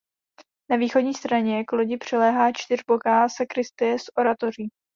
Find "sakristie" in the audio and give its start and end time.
3.29-3.99